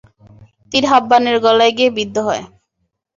তীর 0.71 0.85
হাব্বানের 0.91 1.37
গলায় 1.45 1.73
গিয়ে 1.77 1.89
বিদ্ধ 1.97 2.15
হয়। 2.27 2.43